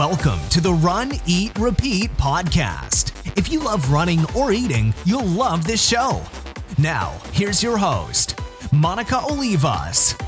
[0.00, 3.12] Welcome to the Run, Eat, Repeat podcast.
[3.36, 6.22] If you love running or eating, you'll love this show.
[6.78, 8.40] Now, here's your host,
[8.72, 10.18] Monica Olivas.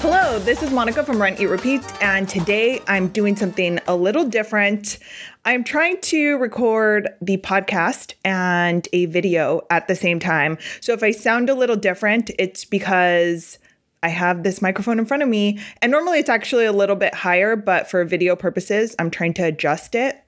[0.00, 4.24] Hello, this is Monica from Run, Eat, Repeat, and today I'm doing something a little
[4.24, 4.98] different.
[5.46, 10.58] I'm trying to record the podcast and a video at the same time.
[10.82, 13.58] So if I sound a little different, it's because
[14.02, 17.14] I have this microphone in front of me, and normally it's actually a little bit
[17.14, 20.22] higher, but for video purposes, I'm trying to adjust it.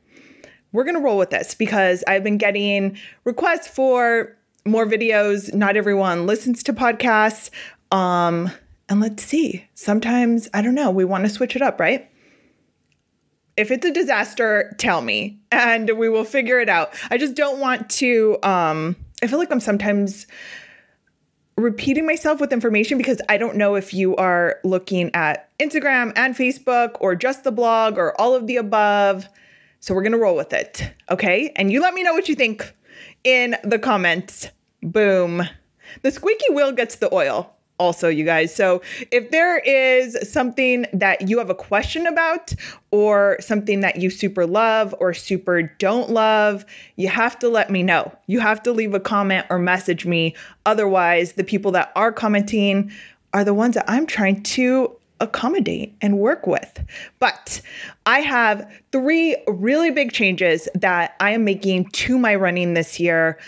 [0.73, 5.52] We're gonna roll with this because I've been getting requests for more videos.
[5.55, 7.51] Not everyone listens to podcasts.
[7.91, 8.51] Um,
[8.88, 9.66] and let's see.
[9.74, 12.09] Sometimes, I don't know, we wanna switch it up, right?
[13.57, 16.95] If it's a disaster, tell me and we will figure it out.
[17.10, 20.27] I just don't want to, um, I feel like I'm sometimes
[21.60, 26.34] repeating myself with information because I don't know if you are looking at Instagram and
[26.34, 29.28] Facebook or just the blog or all of the above.
[29.80, 30.92] So we're going to roll with it.
[31.10, 31.52] Okay.
[31.56, 32.74] And you let me know what you think
[33.24, 34.48] in the comments.
[34.82, 35.42] Boom.
[36.02, 38.54] The squeaky wheel gets the oil also, you guys.
[38.54, 42.54] So if there is something that you have a question about,
[42.92, 46.64] or something that you super love or super don't love,
[46.96, 48.12] you have to let me know.
[48.26, 50.34] You have to leave a comment or message me.
[50.66, 52.90] Otherwise, the people that are commenting
[53.32, 56.82] are the ones that I'm trying to accommodate and work with.
[57.18, 57.60] But
[58.06, 63.38] I have three really big changes that I am making to my running this year.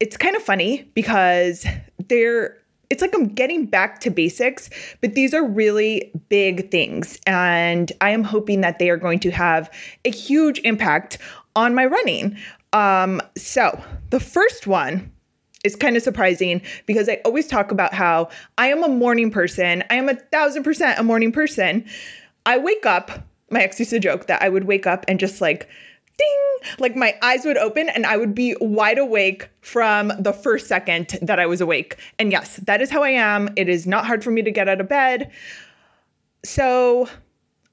[0.00, 1.64] It's kind of funny because
[2.08, 2.56] they're
[2.90, 7.18] it's like I'm getting back to basics, but these are really big things.
[7.26, 9.70] And I am hoping that they are going to have
[10.04, 11.18] a huge impact
[11.56, 12.36] on my running.
[12.72, 15.10] Um, so the first one
[15.64, 19.82] is kind of surprising because I always talk about how I am a morning person.
[19.90, 21.84] I am a thousand percent a morning person.
[22.46, 23.10] I wake up,
[23.50, 25.68] my ex used to joke that I would wake up and just like
[26.16, 30.66] ding, like my eyes would open and I would be wide awake from the first
[30.66, 31.98] second that I was awake.
[32.18, 33.50] And yes, that is how I am.
[33.56, 35.30] It is not hard for me to get out of bed.
[36.44, 37.08] So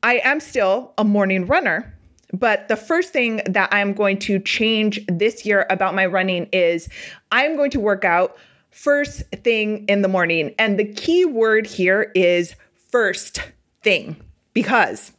[0.03, 1.93] I am still a morning runner.
[2.33, 6.87] But the first thing that I'm going to change this year about my running is
[7.31, 8.37] I'm going to work out
[8.69, 10.55] first thing in the morning.
[10.57, 12.55] And the key word here is
[12.89, 13.41] first
[13.83, 14.15] thing
[14.53, 15.11] because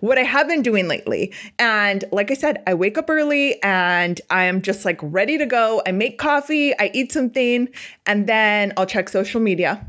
[0.00, 1.32] what I have been doing lately.
[1.58, 5.46] And like I said, I wake up early and I am just like ready to
[5.46, 5.82] go.
[5.86, 7.68] I make coffee, I eat something,
[8.06, 9.84] and then I'll check social media.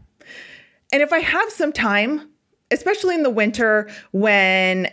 [0.91, 2.29] And if I have some time,
[2.71, 4.91] especially in the winter when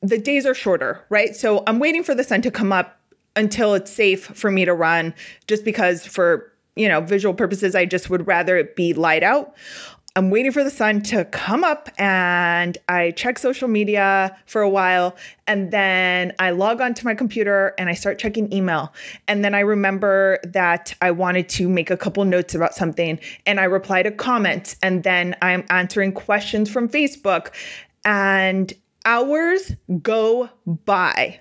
[0.00, 1.36] the days are shorter, right?
[1.36, 2.98] So I'm waiting for the sun to come up
[3.36, 5.14] until it's safe for me to run
[5.46, 9.54] just because for you know visual purposes i just would rather it be light out
[10.18, 14.68] I'm waiting for the sun to come up and I check social media for a
[14.68, 15.14] while
[15.46, 18.92] and then I log onto my computer and I start checking email.
[19.28, 23.60] And then I remember that I wanted to make a couple notes about something and
[23.60, 27.54] I reply to comments and then I'm answering questions from Facebook
[28.04, 28.72] and
[29.04, 31.38] hours go by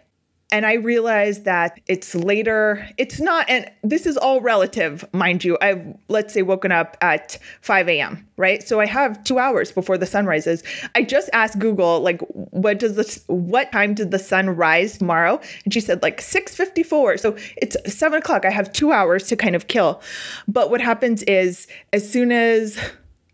[0.50, 2.88] and I realized that it's later.
[2.98, 5.58] It's not, and this is all relative, mind you.
[5.62, 8.66] I've, let's say, woken up at 5 a.m., right?
[8.66, 10.64] So I have two hours before the sun rises.
[10.96, 15.42] I just asked Google, like, what does this, what time did the sun rise tomorrow?
[15.66, 17.20] And she said, like, 6.54.
[17.20, 18.46] So it's seven o'clock.
[18.46, 20.02] I have two hours to kind of kill.
[20.48, 22.80] But what happens is, as soon as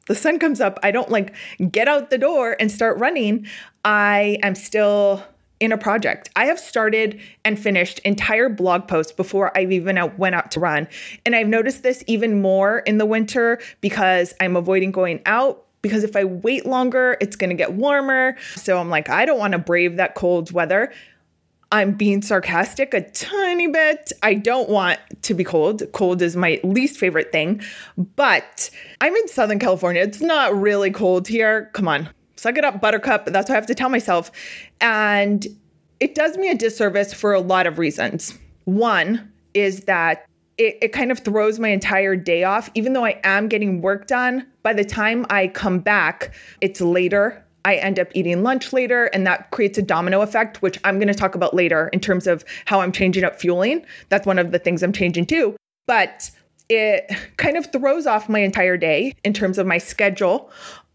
[0.08, 1.34] the sun comes up, I don't like
[1.72, 3.48] get out the door and start running.
[3.86, 5.24] I am still
[5.60, 6.30] in a project.
[6.36, 10.60] I have started and finished entire blog posts before I've even out, went out to
[10.60, 10.88] run.
[11.26, 16.04] And I've noticed this even more in the winter because I'm avoiding going out because
[16.04, 18.36] if I wait longer, it's going to get warmer.
[18.56, 20.92] So I'm like, I don't want to brave that cold weather.
[21.72, 24.12] I'm being sarcastic a tiny bit.
[24.22, 25.84] I don't want to be cold.
[25.92, 27.62] Cold is my least favorite thing.
[27.98, 28.70] But
[29.02, 30.04] I'm in Southern California.
[30.04, 31.70] It's not really cold here.
[31.74, 32.10] Come on
[32.44, 33.26] suck it up, buttercup.
[33.26, 34.32] That's what I have to tell myself.
[34.82, 35.48] And
[36.00, 38.38] it does me a disservice for a lot of reasons.
[38.66, 40.26] One is that
[40.58, 42.70] it, it kind of throws my entire day off.
[42.76, 47.44] Even though I am getting work done, by the time I come back, it's later.
[47.66, 51.08] I end up eating lunch later, and that creates a domino effect, which I'm going
[51.08, 53.86] to talk about later in terms of how I'm changing up fueling.
[54.10, 55.56] That's one of the things I'm changing too.
[55.88, 56.30] But
[56.70, 60.52] it kind of throws off my entire day in terms of my schedule.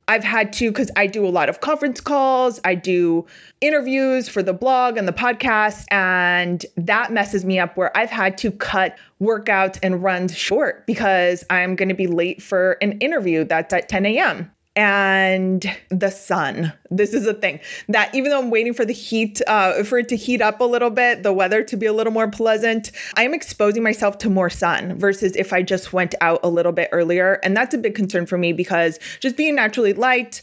[0.09, 3.27] I've had to, because I do a lot of conference calls, I do
[3.61, 8.39] interviews for the blog and the podcast, and that messes me up where I've had
[8.39, 13.45] to cut workouts and runs short because I'm going to be late for an interview
[13.45, 14.51] that's at 10 a.m.
[14.79, 16.73] and the sun.
[16.89, 17.59] This is a thing
[17.89, 20.65] that even though I'm waiting for the heat, uh, for it to heat up a
[20.65, 24.31] little bit, the weather to be a little more pleasant, I am exposing myself to
[24.31, 27.41] more sun versus if I just went out a little bit earlier.
[27.43, 30.43] And that's a big concern for me because just being naturally light,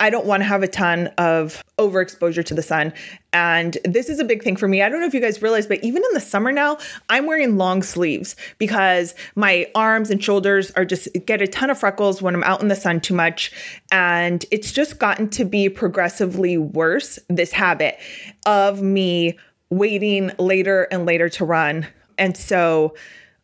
[0.00, 2.92] I don't want to have a ton of overexposure to the sun.
[3.32, 4.82] And this is a big thing for me.
[4.82, 6.78] I don't know if you guys realize, but even in the summer now,
[7.10, 11.78] I'm wearing long sleeves because my arms and shoulders are just get a ton of
[11.78, 13.52] freckles when I'm out in the sun too much.
[13.92, 17.98] And it's just gotten to be progressively worse, this habit
[18.46, 19.38] of me
[19.68, 21.86] waiting later and later to run.
[22.18, 22.94] And so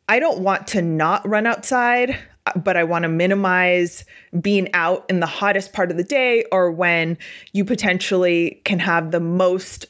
[0.09, 2.19] I don't want to not run outside
[2.55, 4.05] but I want to minimize
[4.41, 7.19] being out in the hottest part of the day or when
[7.53, 9.87] you potentially can have the most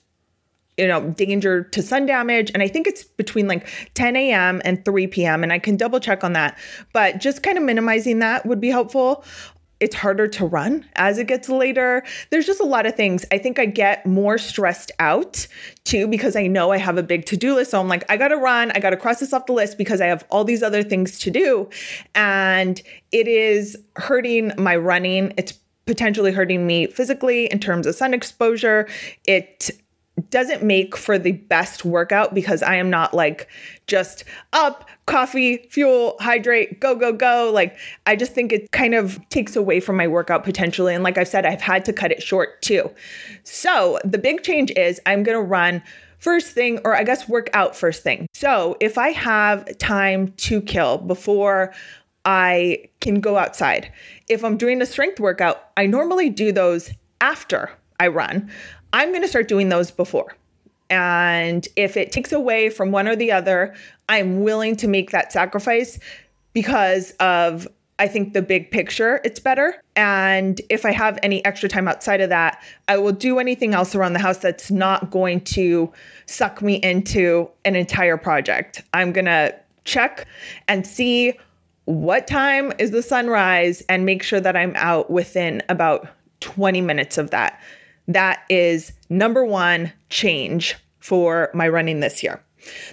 [0.76, 2.50] you know danger to sun damage.
[2.52, 6.00] And i think it's between like 10 a.m and 3 p.m and i can double
[6.00, 6.58] check on that.
[6.92, 9.24] But just kind of minimizing that would be helpful
[9.80, 12.02] it's harder to run as it gets later.
[12.30, 13.24] There's just a lot of things.
[13.30, 15.46] I think I get more stressed out
[15.84, 17.72] too because I know I have a big to do list.
[17.72, 18.70] So I'm like, I got to run.
[18.72, 21.18] I got to cross this off the list because I have all these other things
[21.20, 21.68] to do.
[22.14, 22.80] And
[23.12, 25.34] it is hurting my running.
[25.36, 25.52] It's
[25.86, 28.88] potentially hurting me physically in terms of sun exposure.
[29.24, 29.70] It
[30.30, 33.48] doesn't make for the best workout because I am not like
[33.86, 37.50] just up, coffee, fuel, hydrate, go, go, go.
[37.52, 37.76] Like,
[38.06, 40.94] I just think it kind of takes away from my workout potentially.
[40.94, 42.90] And like I've said, I've had to cut it short too.
[43.44, 45.82] So the big change is I'm going to run
[46.18, 48.26] first thing, or I guess work out first thing.
[48.32, 51.74] So if I have time to kill before
[52.24, 53.92] I can go outside,
[54.28, 56.90] if I'm doing a strength workout, I normally do those
[57.20, 57.70] after
[58.00, 58.50] I run.
[58.92, 60.36] I'm going to start doing those before.
[60.88, 63.74] And if it takes away from one or the other,
[64.08, 65.98] I'm willing to make that sacrifice
[66.52, 67.66] because of,
[67.98, 69.82] I think, the big picture, it's better.
[69.96, 73.94] And if I have any extra time outside of that, I will do anything else
[73.94, 75.92] around the house that's not going to
[76.26, 78.82] suck me into an entire project.
[78.94, 79.54] I'm going to
[79.84, 80.26] check
[80.68, 81.34] and see
[81.86, 86.08] what time is the sunrise and make sure that I'm out within about
[86.40, 87.60] 20 minutes of that.
[88.08, 92.42] That is number one change for my running this year.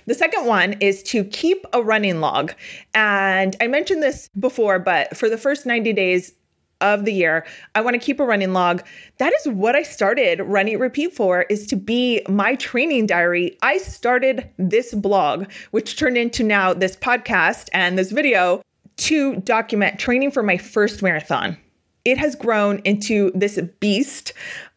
[0.05, 2.53] The second one is to keep a running log.
[2.93, 6.33] And I mentioned this before, but for the first 90 days
[6.81, 7.45] of the year,
[7.75, 8.83] I want to keep a running log.
[9.17, 13.57] That is what I started Run Eat Repeat for is to be my training diary.
[13.61, 18.61] I started this blog, which turned into now this podcast and this video
[18.97, 21.57] to document training for my first marathon.
[22.05, 24.33] It has grown into this beast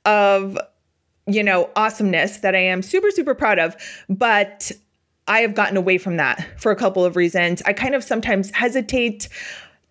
[0.06, 0.58] of
[1.26, 3.76] you know awesomeness that I am super super proud of
[4.08, 4.72] but
[5.28, 7.62] I have gotten away from that for a couple of reasons.
[7.66, 9.28] I kind of sometimes hesitate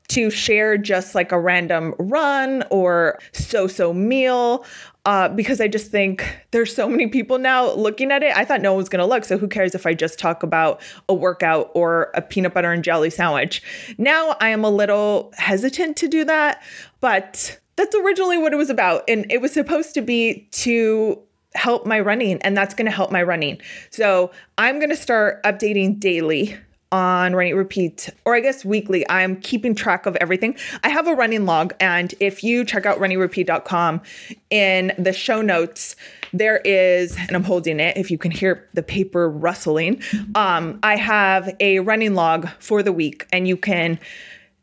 [0.08, 4.64] to share just like a random run or so so meal
[5.06, 8.36] uh, because I just think there's so many people now looking at it.
[8.36, 9.26] I thought no one was going to look.
[9.26, 12.84] So who cares if I just talk about a workout or a peanut butter and
[12.84, 13.62] jelly sandwich?
[13.98, 16.64] Now I am a little hesitant to do that,
[17.02, 19.04] but that's originally what it was about.
[19.08, 21.20] And it was supposed to be to
[21.56, 23.60] help my running, and that's going to help my running.
[23.90, 26.58] So I'm going to start updating daily
[26.92, 29.08] on Run Eat Repeat, or I guess weekly.
[29.10, 30.56] I'm keeping track of everything.
[30.84, 34.02] I have a running log, and if you check out runeatrepeat.com
[34.50, 35.96] in the show notes,
[36.32, 40.02] there is, and I'm holding it if you can hear the paper rustling.
[40.36, 44.00] Um, I have a running log for the week, and you can,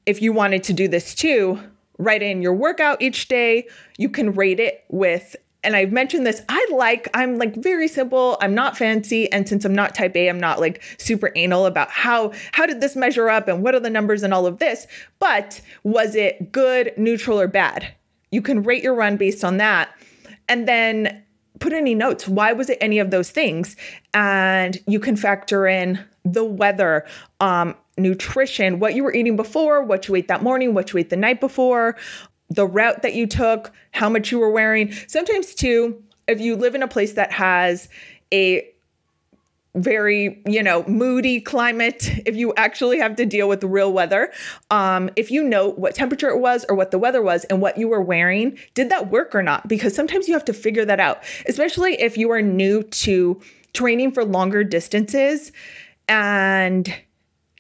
[0.07, 1.59] if you wanted to do this too,
[1.99, 3.66] write in your workout each day.
[3.99, 8.37] You can rate it with and I've mentioned this, I like, I'm like very simple.
[8.40, 9.30] I'm not fancy.
[9.30, 12.80] And since I'm not type A, I'm not like super anal about how, how did
[12.80, 14.87] this measure up and what are the numbers and all of this.
[15.20, 17.94] But was it good, neutral, or bad?
[18.30, 19.90] You can rate your run based on that.
[20.49, 21.22] And then
[21.61, 22.26] put any notes.
[22.26, 23.76] Why was it any of those things?
[24.14, 27.07] And you can factor in the weather,
[27.41, 31.11] um, nutrition, what you were eating before, what you ate that morning, what you ate
[31.11, 31.97] the night before,
[32.50, 34.93] the route that you took, how much you were wearing.
[35.07, 37.88] Sometimes, too, if you live in a place that has
[38.33, 38.69] a
[39.75, 44.31] very you know moody climate if you actually have to deal with the real weather
[44.71, 47.79] um if you know what temperature it was or what the weather was and what
[47.79, 51.00] you were wearing did that work or not because sometimes you have to figure that
[51.00, 53.41] out especially if you are new to
[53.73, 55.52] training for longer distances
[56.12, 56.95] and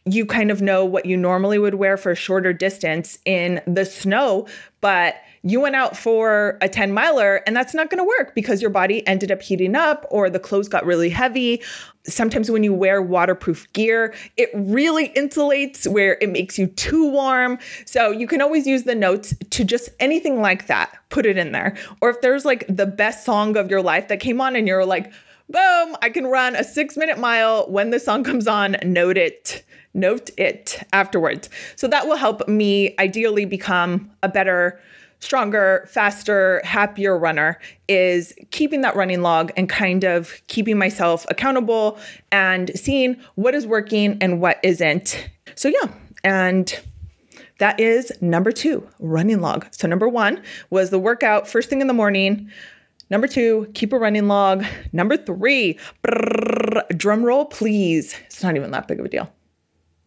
[0.04, 3.86] you kind of know what you normally would wear for a shorter distance in the
[3.86, 4.46] snow,
[4.82, 8.60] but you went out for a 10 miler and that's not going to work because
[8.60, 11.62] your body ended up heating up or the clothes got really heavy.
[12.04, 17.58] Sometimes when you wear waterproof gear, it really insulates where it makes you too warm.
[17.86, 21.52] So you can always use the notes to just anything like that, put it in
[21.52, 21.74] there.
[22.02, 24.84] Or if there's like the best song of your life that came on and you're
[24.84, 25.10] like,
[25.52, 29.62] boom, I can run a six minute mile when the song comes on, note it
[29.94, 31.48] note it afterwards.
[31.76, 34.80] So that will help me ideally become a better,
[35.20, 41.98] stronger, faster, happier runner is keeping that running log and kind of keeping myself accountable
[42.30, 45.28] and seeing what is working and what isn't.
[45.54, 45.92] So yeah,
[46.24, 46.78] and
[47.58, 49.66] that is number 2, running log.
[49.70, 52.50] So number 1 was the workout first thing in the morning.
[53.12, 54.64] Number two, keep a running log.
[54.94, 58.14] Number three, brrr, drum roll, please.
[58.24, 59.30] It's not even that big of a deal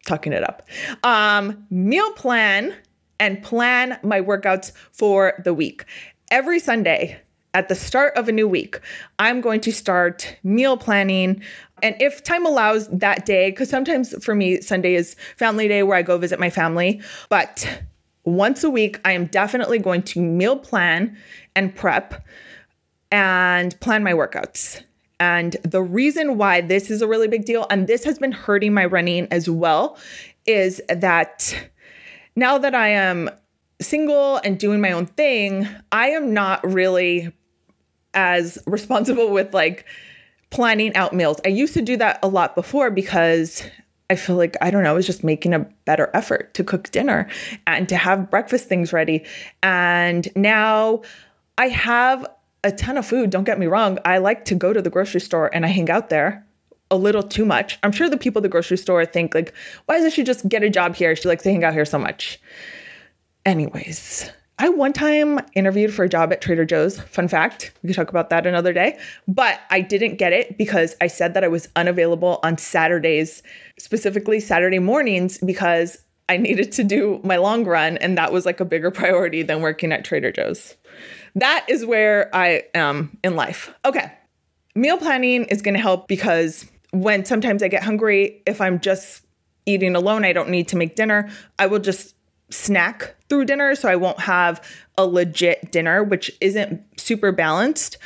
[0.08, 0.68] Tucking it up.
[1.04, 2.76] Um, meal plan
[3.20, 5.86] and plan my workouts for the week.
[6.32, 7.22] Every Sunday
[7.54, 8.80] at the start of a new week,
[9.20, 11.44] I'm going to start meal planning.
[11.84, 15.96] And if time allows that day, because sometimes for me, Sunday is family day where
[15.96, 17.00] I go visit my family.
[17.30, 17.84] But
[18.24, 21.16] once a week, I am definitely going to meal plan
[21.56, 22.26] and prep
[23.16, 24.84] and plan my workouts.
[25.22, 28.74] And the reason why this is a really big deal, and this has been hurting
[28.74, 29.98] my running as well,
[30.46, 31.56] is that
[32.36, 33.30] now that I am
[33.80, 37.32] single and doing my own thing, I am not really
[38.14, 39.86] as responsible with like
[40.50, 41.40] planning out meals.
[41.46, 43.64] I used to do that a lot before because
[44.10, 46.92] I feel like, I don't know, I was just making a better effort to cook
[46.92, 47.30] dinner
[47.66, 49.26] and to have breakfast things ready.
[49.64, 51.04] And now
[51.58, 52.28] I have
[52.66, 53.30] a ton of food.
[53.30, 54.00] Don't get me wrong.
[54.04, 56.46] I like to go to the grocery store and I hang out there
[56.92, 57.78] a little too much.
[57.84, 59.54] I'm sure the people at the grocery store think like,
[59.86, 61.16] why doesn't she just get a job here?
[61.16, 62.40] She likes to hang out here so much.
[63.46, 67.00] Anyways, I one time interviewed for a job at Trader Joe's.
[67.00, 68.98] Fun fact, we could talk about that another day.
[69.28, 73.44] But I didn't get it because I said that I was unavailable on Saturdays,
[73.78, 77.98] specifically Saturday mornings, because I needed to do my long run.
[77.98, 80.75] And that was like a bigger priority than working at Trader Joe's.
[81.36, 83.74] That is where I am in life.
[83.84, 84.12] Okay.
[84.74, 89.22] Meal planning is going to help because when sometimes I get hungry, if I'm just
[89.65, 91.29] eating alone, I don't need to make dinner.
[91.60, 92.15] I will just
[92.50, 94.65] snack through dinner so I won't have
[94.98, 97.98] a legit dinner, which isn't super balanced.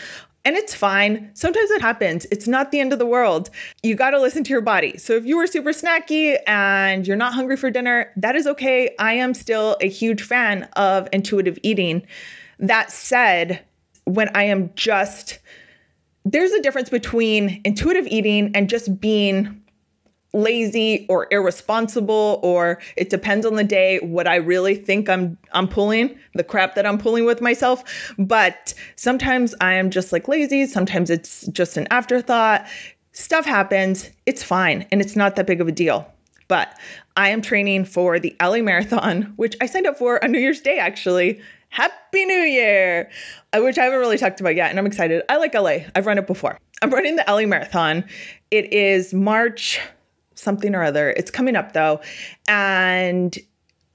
[0.46, 1.30] And it's fine.
[1.34, 2.26] Sometimes it happens.
[2.32, 3.50] It's not the end of the world.
[3.84, 4.98] You got to listen to your body.
[4.98, 8.96] So if you were super snacky and you're not hungry for dinner, that is okay.
[9.00, 12.08] I am still a huge fan of intuitive eating.
[12.58, 13.64] That said,
[14.06, 15.40] when I am just,
[16.26, 19.59] there's a difference between intuitive eating and just being
[20.34, 25.68] lazy or irresponsible or it depends on the day what I really think I'm I'm
[25.68, 30.68] pulling the crap that I'm pulling with myself but sometimes I am just like lazy
[30.68, 32.68] sometimes it's just an afterthought
[33.12, 36.12] stuff happens it's fine and it's not that big of a deal
[36.48, 36.78] but
[37.18, 40.62] I am training for the LA marathon which I signed up for on New Year's
[40.62, 43.12] Day actually Happy New Year,
[43.54, 44.72] uh, which I haven't really talked about yet.
[44.72, 45.22] And I'm excited.
[45.30, 45.82] I like LA.
[45.94, 46.58] I've run it before.
[46.82, 48.06] I'm running the LA Marathon.
[48.50, 49.80] It is March
[50.40, 51.12] something or other.
[51.12, 52.02] It's coming up though.
[52.48, 53.38] And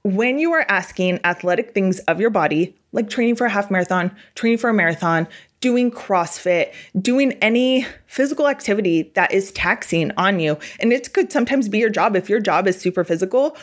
[0.03, 4.15] when you are asking athletic things of your body, like training for a half marathon,
[4.35, 5.27] training for a marathon,
[5.61, 6.71] doing CrossFit,
[7.01, 11.89] doing any physical activity that is taxing on you, and it could sometimes be your
[11.89, 12.15] job.
[12.15, 13.57] If your job is super physical,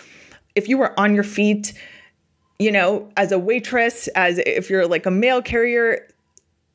[0.57, 1.73] if you were on your feet,
[2.59, 6.09] you know, as a waitress, as if you're like a mail carrier,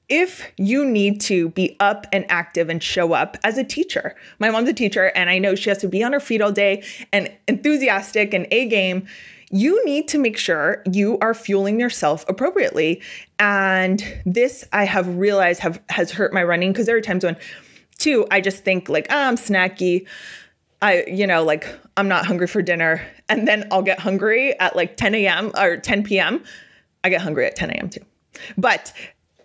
[0.10, 4.50] if you need to be up and active and show up as a teacher, my
[4.50, 6.84] mom's a teacher and I know she has to be on her feet all day
[7.12, 9.06] and enthusiastic and A game.
[9.50, 13.02] You need to make sure you are fueling yourself appropriately.
[13.40, 17.38] And this I have realized have has hurt my running because there are times when,
[17.98, 20.06] two, I just think like, oh, I'm snacky.
[20.82, 23.06] I, you know, like I'm not hungry for dinner.
[23.30, 25.52] And then I'll get hungry at like 10 a.m.
[25.58, 26.44] or 10 p.m.
[27.04, 27.90] I get hungry at 10 a.m.
[27.90, 28.06] too.
[28.58, 28.94] But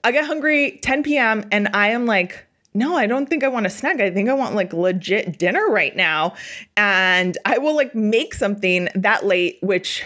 [0.04, 1.44] I get hungry 10 p.m.
[1.52, 2.44] and I am like,
[2.74, 4.00] no, I don't think I want a snack.
[4.00, 6.34] I think I want like legit dinner right now.
[6.76, 10.04] And I will like make something that late, which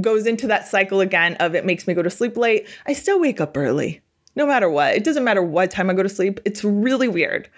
[0.00, 2.68] goes into that cycle again of it makes me go to sleep late.
[2.86, 4.00] I still wake up early,
[4.36, 4.94] no matter what.
[4.94, 6.40] It doesn't matter what time I go to sleep.
[6.44, 7.48] It's really weird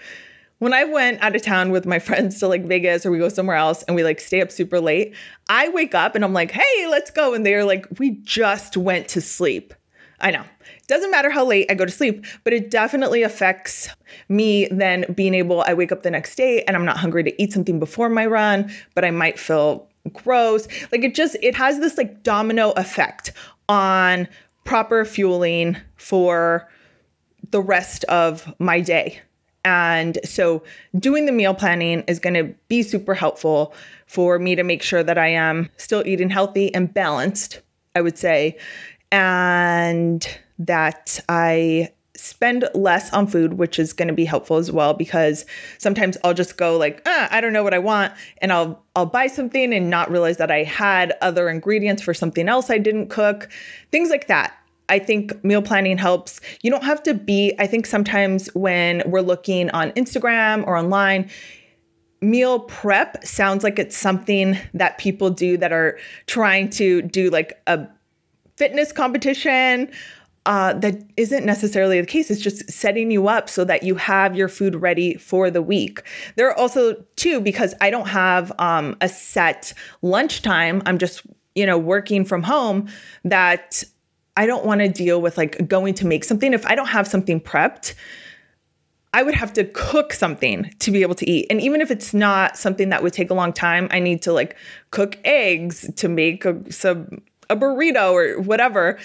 [0.58, 3.28] when I went out of town with my friends to like Vegas or we go
[3.28, 5.14] somewhere else and we like stay up super late,
[5.48, 7.34] I wake up and I'm like, hey, let's go.
[7.34, 9.74] And they're like, we just went to sleep.
[10.20, 10.40] I know.
[10.40, 13.88] It doesn't matter how late I go to sleep, but it definitely affects
[14.28, 17.42] me then being able, I wake up the next day and I'm not hungry to
[17.42, 20.68] eat something before my run, but I might feel gross.
[20.92, 23.32] Like it just, it has this like domino effect
[23.68, 24.28] on
[24.64, 26.68] proper fueling for
[27.50, 29.20] the rest of my day.
[29.64, 30.62] And so
[30.96, 33.74] doing the meal planning is going to be super helpful
[34.06, 37.62] for me to make sure that I am still eating healthy and balanced,
[37.96, 38.56] I would say,
[39.16, 44.92] and that I spend less on food, which is going to be helpful as well
[44.92, 45.46] because
[45.78, 49.06] sometimes I'll just go like, ah, I don't know what I want, and I'll I'll
[49.06, 53.08] buy something and not realize that I had other ingredients for something else I didn't
[53.08, 53.48] cook,
[53.90, 54.52] things like that.
[54.90, 56.40] I think meal planning helps.
[56.62, 61.28] You don't have to be, I think sometimes when we're looking on Instagram or online,
[62.20, 67.60] meal prep sounds like it's something that people do that are trying to do like
[67.66, 67.88] a
[68.56, 69.90] fitness competition.
[70.46, 72.30] Uh, that isn't necessarily the case.
[72.30, 76.02] It's just setting you up so that you have your food ready for the week.
[76.36, 79.72] There are also, two because I don't have um, a set
[80.02, 81.22] lunchtime, I'm just,
[81.56, 82.86] you know, working from home,
[83.24, 83.82] that
[84.36, 86.52] I don't want to deal with like going to make something.
[86.52, 87.94] If I don't have something prepped,
[89.12, 91.46] I would have to cook something to be able to eat.
[91.50, 94.32] And even if it's not something that would take a long time, I need to
[94.32, 94.56] like
[94.90, 98.98] cook eggs to make a, some a burrito or whatever.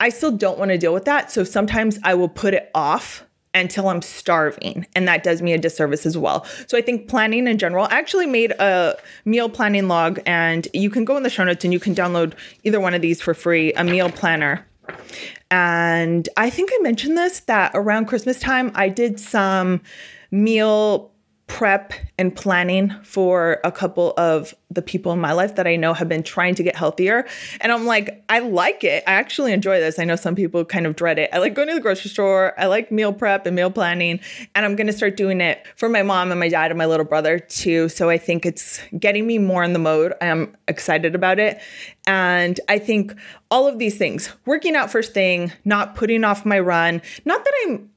[0.00, 1.30] I still don't want to deal with that.
[1.30, 4.86] So sometimes I will put it off until I'm starving.
[4.94, 6.46] And that does me a disservice as well.
[6.66, 10.88] So I think planning in general, I actually made a meal planning log, and you
[10.88, 13.34] can go in the show notes and you can download either one of these for
[13.34, 14.64] free a meal planner.
[15.50, 19.80] And I think I mentioned this that around Christmas time, I did some
[20.30, 21.09] meal
[21.50, 25.92] prep and planning for a couple of the people in my life that I know
[25.92, 27.26] have been trying to get healthier.
[27.60, 29.02] And I'm like, I like it.
[29.04, 29.98] I actually enjoy this.
[29.98, 31.28] I know some people kind of dread it.
[31.32, 32.54] I like going to the grocery store.
[32.56, 34.20] I like meal prep and meal planning.
[34.54, 36.86] And I'm going to start doing it for my mom and my dad and my
[36.86, 37.88] little brother too.
[37.88, 40.14] So I think it's getting me more in the mode.
[40.22, 41.60] I'm excited about it.
[42.06, 43.12] And I think
[43.50, 47.52] all of these things, working out first thing, not putting off my run, not that
[47.66, 47.90] I'm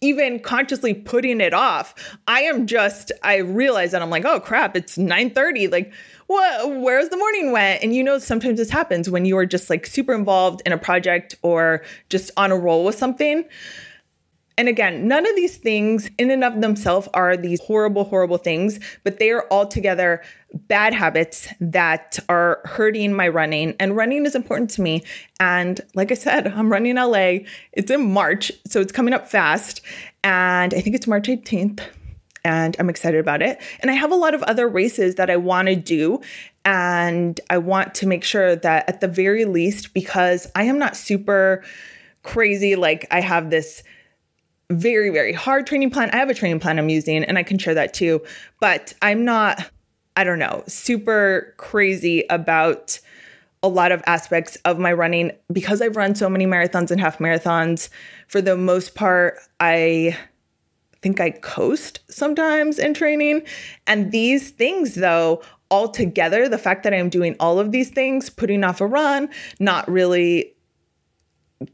[0.00, 1.94] even consciously putting it off.
[2.28, 5.92] I am just I realize that I'm like, "Oh crap, it's 9:30." Like,
[6.26, 7.82] what where's the morning went?
[7.82, 10.78] And you know sometimes this happens when you are just like super involved in a
[10.78, 13.44] project or just on a roll with something.
[14.56, 18.78] And again, none of these things in and of themselves are these horrible, horrible things,
[19.02, 20.22] but they are all together
[20.68, 23.74] bad habits that are hurting my running.
[23.80, 25.02] And running is important to me.
[25.40, 27.38] And like I said, I'm running LA.
[27.72, 29.80] It's in March, so it's coming up fast.
[30.22, 31.80] And I think it's March 18th.
[32.44, 33.60] And I'm excited about it.
[33.80, 36.20] And I have a lot of other races that I want to do.
[36.64, 40.96] And I want to make sure that at the very least, because I am not
[40.96, 41.64] super
[42.22, 43.82] crazy, like I have this
[44.70, 46.10] very, very hard training plan.
[46.12, 48.22] I have a training plan I'm using and I can share that too.
[48.60, 49.70] But I'm not,
[50.16, 52.98] I don't know, super crazy about
[53.62, 57.18] a lot of aspects of my running because I've run so many marathons and half
[57.18, 57.88] marathons.
[58.28, 60.16] For the most part, I
[61.00, 63.42] think I coast sometimes in training.
[63.86, 68.30] And these things, though, all together, the fact that I'm doing all of these things,
[68.30, 69.28] putting off a run,
[69.60, 70.53] not really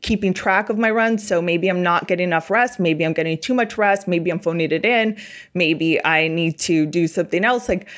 [0.02, 1.26] keeping track of my runs.
[1.26, 2.80] So maybe I'm not getting enough rest.
[2.80, 4.08] Maybe I'm getting too much rest.
[4.08, 5.16] Maybe I'm phoning it in.
[5.54, 7.68] Maybe I need to do something else.
[7.68, 7.88] Like,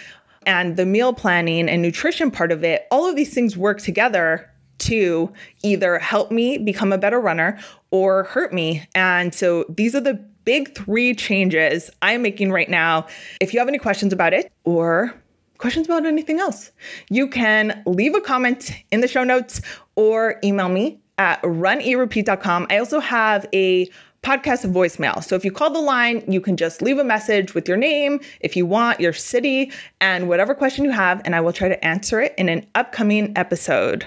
[0.46, 4.48] and the meal planning and nutrition part of it, all of these things work together
[4.78, 7.58] to either help me become a better runner
[7.90, 8.86] or hurt me.
[8.94, 13.06] And so these are the big three changes I'm making right now.
[13.40, 15.14] If you have any questions about it or
[15.58, 16.72] questions about anything else,
[17.10, 19.60] you can leave a comment in the show notes
[19.94, 22.66] or email me at runeatrepeat.com.
[22.70, 23.88] I also have a
[24.22, 25.22] podcast voicemail.
[25.22, 28.20] So if you call the line, you can just leave a message with your name,
[28.40, 31.84] if you want, your city, and whatever question you have, and I will try to
[31.84, 34.06] answer it in an upcoming episode.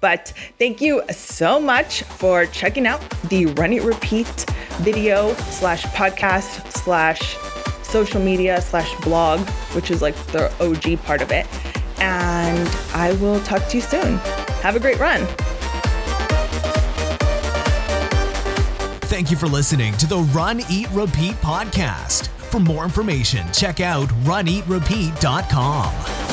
[0.00, 4.46] But thank you so much for checking out the Run Eat Repeat
[4.78, 7.36] video slash podcast slash
[7.82, 9.40] social media slash blog,
[9.74, 11.46] which is like the OG part of it.
[11.98, 14.18] And I will talk to you soon.
[14.60, 15.26] Have a great run.
[19.16, 22.28] Thank you for listening to the Run, Eat, Repeat podcast.
[22.50, 26.25] For more information, check out runeatrepeat.com.